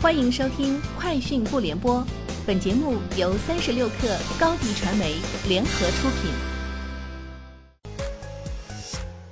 [0.00, 1.96] 欢迎收听《快讯不联播》，
[2.46, 5.16] 本节目由三十六克高低传媒
[5.48, 6.30] 联合出品。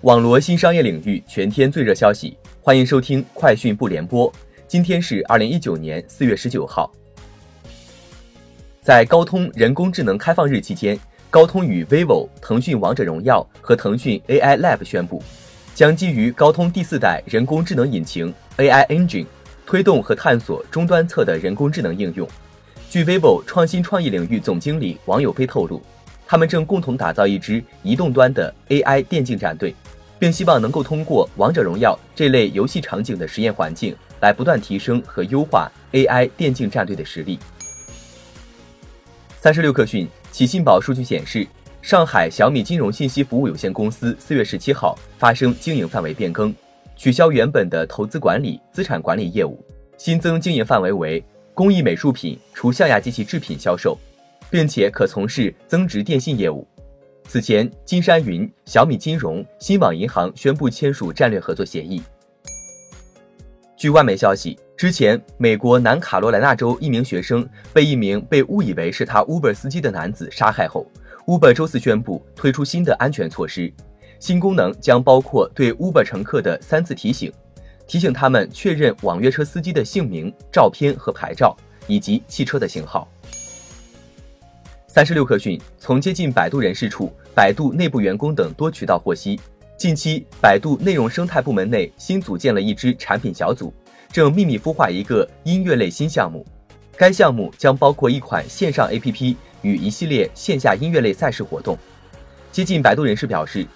[0.01, 4.29] 网罗新商业领域全天最热消息，欢迎收听《快讯不联播》。
[4.67, 6.93] 今天是二零一九年四月十九号。
[8.83, 10.99] 在高通人工智能开放日期间，
[11.31, 15.23] 高通与 vivo、腾讯王者荣耀和腾讯 AI Lab 宣布，
[15.77, 19.27] 将基于高通第四代人工智能引擎 AI Engine。
[19.67, 22.27] 推动和探索终端侧的人工智能应用。
[22.89, 25.83] 据 vivo 创新创意领域总经理王友飞透露，
[26.25, 29.75] 他们正共同打造一支移动端的 AI 电竞战队，
[30.19, 37.39] 并希望能够通过王者荣耀这类游戏场景的实验环境，来不断提升和优化 AI 电竞战队的实力。
[39.41, 41.47] 三十六氪讯，启信宝数据显示，
[41.83, 46.55] 上海小米金融信息服务有限公司四月十七号发生经营范围变更。
[46.97, 49.63] 取消原本的投资管理、资产管理业务，
[49.99, 53.99] 新增经营范围为工艺美术品除象牙机器制品销售，
[54.51, 56.67] 并且可从事增值电信业务。
[57.29, 62.03] 此前，金山云、小米金融、新网银行宣布签署战略合作协议。
[63.77, 70.91] 据外媒消息，之前美国南卡罗来纳州一名学生被一名被误以为是他 Uber 司机的男子杀害后
[71.27, 73.71] ，Uber 周四宣布推出新的安全措施。
[74.19, 77.33] 新功能将包括对 Uber 乘客的三次提醒，
[77.87, 81.57] 提醒他们确认网约车司机的姓名、照片和牌照，
[81.87, 83.07] 以及汽车的型号。
[84.87, 89.39] 三十六氪讯，从接近百度人事处、百度内部员工等多渠道获悉，
[89.77, 93.73] 近期百度内容生态部门内新组建了一支产品小组，
[94.11, 96.45] 正秘密孵化一个音乐类新项目。
[96.97, 101.77] 该项目将包括一款线上 APP 与一系列线下音乐类赛事活动。
[102.51, 103.67] 接近百度人士表示。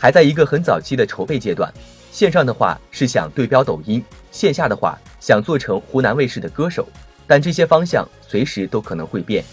[0.00, 1.70] 还在一个很早期的筹备阶段，
[2.10, 6.88] 线上的话是想对标抖音，线下的话想做成湖南卫视的歌手，
[7.26, 9.44] 但这些方向随时都可能会变。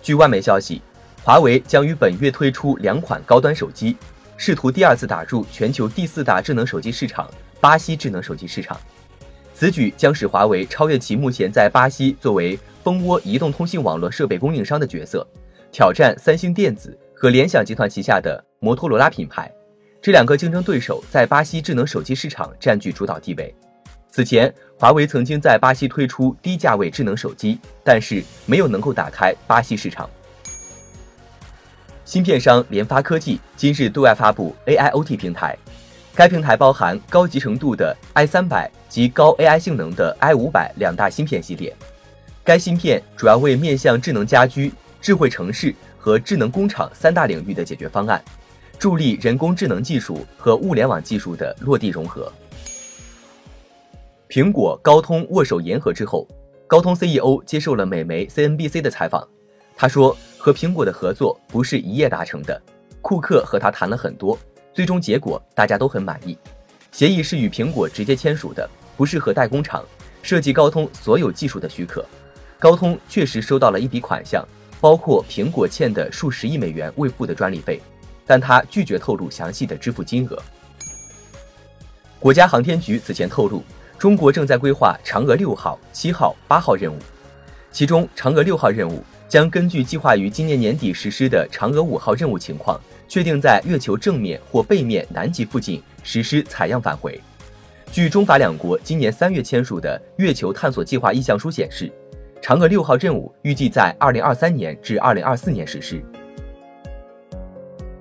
[0.00, 0.80] 据外媒消息，
[1.22, 3.94] 华为将于本月推出两款高端手机，
[4.38, 7.30] 试图第二次打入全球第四大智能手机市场——
[7.60, 8.80] 巴西智能手机市场。
[9.52, 15.26] 此举将使华为超越其目前在巴西作为蜂窝移动通信网络设备供应商的角色，
[15.70, 16.98] 挑战三星电子。
[17.18, 19.50] 和联想集团旗下的摩托罗拉品牌，
[20.02, 23.52] 这两个竞争对手在巴西智能手机市场占据主导地位。
[24.10, 30.08] 此前，华为曾经在巴西推出低价位智能手机，但是没有能够打开巴西市场。
[32.04, 35.56] 芯片商联发科技今日对外发布 AIoT 平台，
[36.14, 41.74] 该平台包含高集成度的 i 三百及高 AI 性能的 i 五百两大芯片系列。
[42.44, 45.74] 该芯片主要为面向智能家居、智慧城市。
[46.06, 48.22] 和智能工厂三大领域的解决方案，
[48.78, 52.32] 助力人工智能技术和物联网技术的落地融合。
[54.28, 56.24] 苹果高通握手言和之后，
[56.68, 59.26] 高通 CEO 接受了美媒 CNBC 的采访，
[59.74, 62.62] 他说和苹果的合作不是一夜达成的，
[63.02, 64.38] 库克和他谈了很多，
[64.72, 66.38] 最终结果大家都很满意。
[66.92, 69.84] 协议是与苹果直接签署的，不是和代工厂，
[70.22, 72.06] 涉及高通所有技术的许可。
[72.60, 74.46] 高通确实收到了一笔款项。
[74.86, 77.82] 包括苹果欠的数十亿美元未付的专利费，
[78.24, 80.40] 但他拒绝透露详细的支付金额。
[82.20, 83.64] 国家航天局此前透露，
[83.98, 86.98] 中国正在规划嫦娥六号、七号、八号任务，
[87.72, 97.20] 其中嫦娥六号任务将根据计划于今年年底实施的嫦娥五号任务情况，确定在月球正面或背面南极附近实施采样返回。
[97.90, 101.90] 据中法两国今年三月签署的月球探索计划意向书显示。
[102.42, 106.02] 嫦娥六号任务预计在二零二三年至二零二四年实施。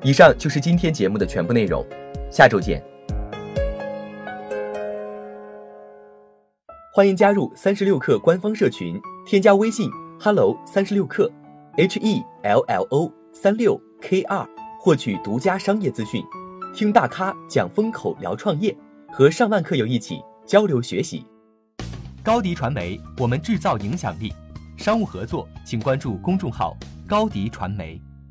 [0.03, 1.83] 以上就是今天节目的全部内容，
[2.29, 2.83] 下周见。
[6.93, 11.29] 欢迎加入三十六氪官方社群，添加微信 hello 三十六氪
[11.75, 14.47] h e l l o 三六 k 二，
[14.79, 16.23] 获取独家商业资讯，
[16.73, 18.73] 听大咖讲风口，聊创业，
[19.11, 21.25] 和上万客友一起交流学习。
[22.25, 24.33] 高迪传媒，我们制造影响力。
[24.77, 26.75] 商务合作，请关注公众号
[27.07, 28.01] “高迪传媒”。